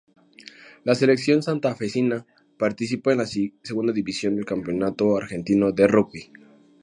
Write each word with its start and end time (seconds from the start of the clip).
La 0.83 0.95
selección 0.95 1.43
santafesina 1.43 2.25
participa 2.57 3.11
en 3.11 3.19
la 3.19 3.27
Segunda 3.27 3.93
División 3.93 4.35
del 4.35 4.45
Campeonato 4.45 5.15
Argentino 5.15 5.71
de 5.73 5.85
Rugby. 5.87 6.33